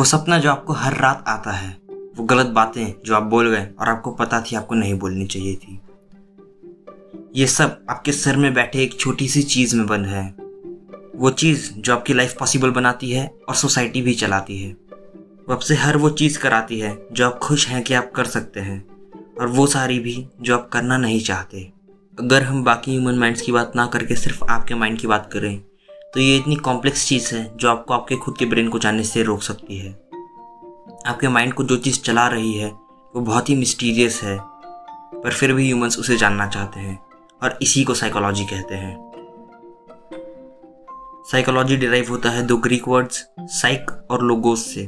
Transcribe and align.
वो 0.00 0.04
सपना 0.04 0.38
जो 0.38 0.50
आपको 0.50 0.72
हर 0.72 0.96
रात 0.96 1.24
आता 1.28 1.50
है, 1.50 1.78
वो 1.90 2.24
गलत 2.24 2.46
बातें 2.46 2.94
जो 3.04 3.14
आप 3.14 3.22
बोल 3.22 3.50
गए 3.50 3.68
और 3.80 3.88
आपको 3.88 4.10
पता 4.10 4.40
थी 4.40 4.56
आपको 4.56 4.74
नहीं 4.74 4.94
बोलनी 4.94 5.26
चाहिए 5.26 5.54
थी। 5.54 5.80
ये 7.36 7.46
सब 7.46 7.86
आपके 7.90 8.12
सर 8.12 8.36
में 8.36 8.54
बैठे 8.54 8.82
एक 8.82 9.00
छोटी 9.00 9.28
सी 9.28 9.42
चीज़ 9.42 9.76
में 9.76 9.86
बंद 9.86 10.06
है। 10.06 10.34
वो 11.16 11.30
चीज़ 11.30 11.72
जो 11.72 11.92
आपकी 11.92 12.14
लाइफ 12.14 12.36
पॉसिबल 12.38 12.70
बनाती 12.70 13.10
है 13.10 13.34
और 13.48 13.54
सोसाइटी 13.54 14.02
भी 14.02 14.14
चलाती 14.14 14.58
है। 14.58 14.72
वो 15.48 15.52
आपसे 15.52 15.74
हर 15.74 15.96
वो 15.96 16.10
चीज़ 16.10 16.38
कराती 16.38 16.80
है 16.80 17.06
जो 17.12 17.26
आप 17.26 17.38
खुश 17.38 17.68
हैं 17.68 17.84
कि 17.84 17.94
आप 17.94 18.12
कर 18.16 18.24
सकते 18.24 18.60
हैं 18.60 18.84
और 19.40 19.48
वो 19.48 19.66
सारी 19.66 19.98
भी 19.98 20.28
जो 20.40 20.54
आप 20.54 20.68
करना 20.68 20.96
नहीं 20.96 21.20
चाहते। 21.20 21.72
अगर 22.18 22.42
हम 22.42 22.64
बाकी 22.64 22.90
ह्यूमन 22.90 23.14
माइंड्स 23.14 23.40
की 23.40 23.52
बात 23.52 23.72
ना 23.76 23.86
करके 23.86 24.16
सिर्फ़ 24.16 24.44
आपके 24.44 24.74
माइंड 24.74 24.98
की 24.98 25.06
बात 25.06 25.30
करें 25.32 25.62
तो 26.14 26.20
ये 26.20 26.36
इतनी 26.36 26.56
कॉम्प्लेक्स 26.56 27.06
चीज़ 27.08 27.34
है 27.34 27.56
जो 27.56 27.68
आपको 27.70 27.94
आपके 27.94 28.16
खुद 28.16 28.36
के 28.38 28.46
ब्रेन 28.46 28.68
को 28.68 28.78
जानने 28.78 29.02
से 29.04 29.22
रोक 29.22 29.42
सकती 29.42 29.78
है। 29.78 29.90
आपके 31.06 31.28
माइंड 31.28 31.52
को 31.54 31.64
जो 31.64 31.76
चीज़ 31.76 32.00
चला 32.00 32.26
रही 32.28 32.52
है, 32.52 32.70
वो 33.14 33.20
बहुत 33.20 33.48
ही 33.50 33.54
मिस्टीरियस 33.54 34.20
है, 34.22 34.36
पर 34.40 35.32
फिर 35.32 35.52
भी 35.52 35.66
ह्यूमंस 35.66 35.98
उसे 35.98 36.16
जानना 36.16 36.46
चाहते 36.46 36.80
हैं 36.80 36.98
और 37.42 37.58
इसी 37.62 37.84
को 37.84 37.94
साइकोलॉजी 37.94 38.44
कहते 38.44 38.74
हैं। 38.74 38.96
साइकोलॉजी 41.30 41.76
डिराइव 41.76 42.06
होता 42.10 42.30
है 42.30 42.42
दो 42.46 42.56
ग्रीक 42.56 42.88
वर्ड्स 42.88 43.24
साइक 43.40 43.90
और 44.10 44.22
लोगोस 44.22 44.64
से। 44.66 44.86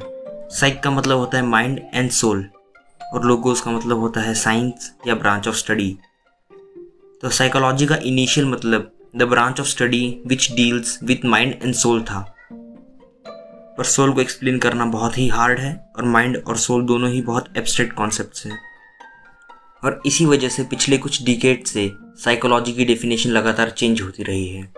साइक 0.50 0.82
का 0.82 0.90
मतलब 0.90 1.18
होता 1.18 1.38
है 1.38 1.44
माइंड 1.46 1.80
एंड 1.94 2.10
सोल 2.10 2.44
और 3.00 3.24
लोगोस 3.24 3.60
का 3.60 3.70
मतलब 3.70 3.98
होता 3.98 4.20
है 4.20 4.34
साइंस 4.34 4.92
या 5.06 5.14
ब्रांच 5.14 5.48
ऑफ़ 5.48 5.56
स्टडी 5.56 5.96
तो 7.22 7.28
साइकोलॉजी 7.28 7.86
का 7.86 7.96
इनिशियल 7.96 8.46
मतलब 8.46 8.90
the 9.16 9.22
branch 9.22 9.60
of 9.60 9.68
study 9.68 10.22
which 10.26 10.52
deals 10.52 10.98
with 11.02 11.24
mind 11.24 11.52
and 11.52 11.74
soul 11.74 12.02
था 12.02 12.36
पर 13.78 13.84
सोल 13.84 14.12
को 14.12 14.20
एक्सप्लेन 14.20 14.58
करना 14.58 14.84
बहुत 14.84 15.18
ही 15.18 15.28
हार्ड 15.28 15.58
है 15.58 15.90
और 15.96 16.04
माइंड 16.04 16.42
और 16.46 16.56
सोल 16.56 16.84
दोनों 16.86 17.10
ही 17.10 17.22
बहुत 17.22 17.48
एब्स्ट्रैक्ट 17.56 17.92
कॉन्सेप्ट 17.92 18.46
हैं। 18.46 18.58
और 19.84 20.02
इसी 20.06 20.26
वजह 20.26 20.48
से 20.48 20.64
पिछले 20.64 20.98
कुछ 20.98 21.22
डिकेट 21.22 21.66
से 21.66 21.90
साइकोलॉजी 22.24 22.72
की 22.72 22.84
डेफिनेशन 22.84 23.30
लगातार 23.30 23.70
चेंज 23.70 24.02
होती 24.02 24.22
रही 24.22 24.48
है। 24.48 24.72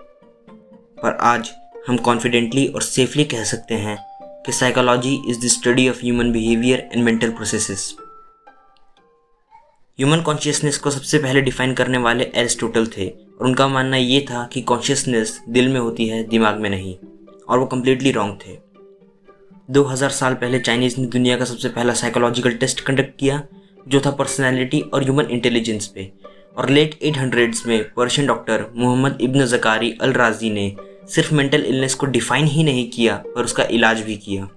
पर 1.02 1.18
आज 1.20 1.50
हम 1.88 1.96
कॉन्फिडेंटली 1.96 2.66
और 2.66 2.82
सेफली 2.82 3.24
कह 3.24 3.44
सकते 3.44 3.74
हैं 3.74 3.96
कि 4.46 4.52
psychology 4.52 5.18
is 5.28 5.40
the 5.40 5.48
study 5.48 5.88
of 5.88 6.00
human 6.00 6.32
behaviour 6.32 6.88
and 6.92 7.04
mental 7.04 7.30
processes 7.30 7.96
human 9.98 10.20
consciousness 10.20 10.78
को 10.78 10.90
सबसे 10.90 11.18
पहले 11.18 11.40
डिफाइन 11.40 11.74
करने 11.74 11.98
वाले 11.98 12.24
एरिस्टोटल 12.24 12.86
थे 12.86 13.08
और 13.08 13.46
उनका 13.46 13.68
मानना 13.68 13.96
ये 13.96 14.20
था 14.20 14.50
कि 14.52 14.60
कॉन्शियसनेस 14.60 15.42
दिल 15.48 15.68
में 15.68 15.80
होती 15.80 16.08
है, 16.08 16.22
दिमाग 16.24 16.60
में 16.60 16.70
नहीं 16.70 16.96
और 17.48 17.58
वो 17.58 17.66
कम्प्लीटली 17.66 18.12
रॉन्ग 18.12 18.38
थे। 18.46 18.58
2000 19.70 20.10
साल 20.10 20.34
पहले 20.34 20.58
चाइनीज़ 20.58 21.00
ने 21.00 21.06
दुनिया 21.06 21.36
का 21.36 21.44
सबसे 21.44 21.68
पहला 21.68 21.92
साइकोलॉजिकल 21.92 22.50
टेस्ट 22.50 22.80
कंडक्ट 22.80 23.20
किया, 23.20 23.42
जो 23.88 24.00
था 24.00 24.10
पर्सनैलिटी 24.10 24.80
और 24.80 25.02
ह्यूमन 25.02 25.24
इंटेलिजेंस 25.24 25.86
पे। 25.86 26.12
और 26.56 26.70
लेट 26.70 26.98
एट 27.02 27.16
हंड्रेड्स 27.16 27.66
में 27.66 27.90
Persian 27.96 28.26
doctor 28.26 28.66
Muhammad 28.76 29.18
ibn 29.20 29.46
Zakariya 29.46 29.98
al 30.02 30.12
Razi 30.12 30.50
ने 30.50 30.76
सिर्फ़ 31.08 31.34
मेंटल 31.34 31.62
इलनेस 31.62 31.94
को 31.94 32.06
डिफाइन 32.06 32.44
ही 32.44 32.64
नहीं 32.64 32.90
किया, 32.90 33.16
पर 33.16 33.44
उसका 33.44 33.64
इलाज 33.64 34.00
भी 34.00 34.16
किया। 34.16 34.48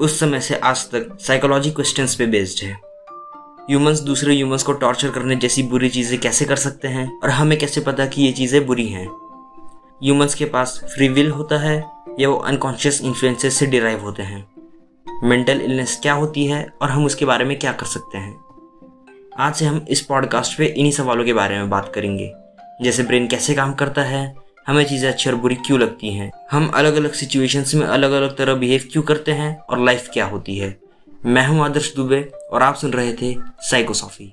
उस 0.00 0.20
समय 0.20 0.40
से 0.40 0.54
आज 0.54 0.90
तक 0.90 1.18
साइकोलॉजी 1.20 1.70
क्वेश्चंस 1.70 2.14
पे 2.14 2.26
बेस्ड 2.26 2.64
है। 2.64 2.89
ह्यूमंस 3.60 4.00
दूसरे 4.00 4.34
ह्यूमंस 4.34 4.62
को 4.62 4.72
टॉर्चर 4.72 5.10
करने 5.10 5.36
जैसी 5.36 5.62
बुरी 5.62 5.88
चीज़ें 5.88 6.20
कैसे 6.20 6.44
कर 6.44 6.56
सकते 6.56 6.88
हैं? 6.88 7.20
और 7.22 7.30
हमें 7.30 7.58
कैसे 7.58 7.80
पता 7.80 8.06
कि 8.06 8.22
ये 8.22 8.32
चीज़ें 8.32 8.66
बुरी 8.66 8.86
हैं? 8.88 9.06
ह्यूमंस 10.02 10.34
के 10.34 10.44
पास 10.44 10.84
फ्री 10.94 11.08
विल 11.08 11.30
होता 11.30 11.58
है, 11.58 11.84
या 12.20 12.28
वो 12.28 12.36
अनकॉन्शियस 12.36 13.00
इन्फ्लुएंसेस 13.02 13.54
से 13.54 13.66
डिराइव 13.66 14.00
होते 14.00 14.22
हैं? 14.22 14.46
मेंटल 15.24 15.60
इलनेस 15.60 15.98
क्या 16.02 16.12
होती 16.12 16.46
है, 16.46 16.72
और 16.82 16.90
हम 16.90 17.04
उसके 17.04 17.24
बारे 17.24 17.44
में 17.44 17.58
क्या 17.58 17.72
कर 17.72 17.86
सकते 17.86 18.18
हैं? 18.18 18.40
आज 19.38 19.54
से 19.54 19.64
हम 19.64 19.86
इस 19.88 20.00
पॉडकास्ट 20.00 20.58
पे 20.58 20.66
इन्हीं 20.66 20.92
सवालों 20.92 21.24
के 21.24 21.32
बारे 21.32 21.56
में 21.56 21.70
बात 21.70 21.92
करेंगे। 21.94 22.32
जैसे 22.82 23.02
ब्रेन 23.02 23.26
कैसे 23.26 23.54
काम 23.54 23.74
करता 23.74 24.02
है, 24.02 24.36
हमें 24.66 24.84
चीज़ें 24.84 25.08
अच्छी 25.10 25.30
और 25.30 25.36
बुरी 25.36 25.54
क्यों 25.54 25.80
लगती 25.80 26.10
हैं? 26.10 26.30
हम 26.50 26.68
अलग 26.68 26.94
अलग 26.94 27.12
सिचुएशंस 27.12 27.74
में 27.74 27.86
अलग 27.86 28.12
अलग 28.12 28.36
तरह 28.36 28.54
बिहेव 28.54 28.88
क्यों 28.92 29.02
करते 29.02 29.32
हैं, 29.32 29.58
और 29.58 29.84
लाइफ 29.84 30.08
क्या 30.12 30.24
होती 30.24 30.58
है? 30.58 30.76
मैं 31.26 31.46
हूँ 31.46 31.64
आदर्श 31.64 31.94
दुबे 31.96 32.32
और 32.52 32.62
आप 32.62 32.74
सुन 32.74 32.92
रहे 32.92 33.12
थे 33.12 33.34
साइकोसॉफी 33.62 34.30